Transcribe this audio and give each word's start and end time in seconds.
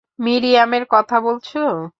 মিরিয়ামের 0.19 0.83
কথা 0.89 1.17
বলছো? 1.19 1.59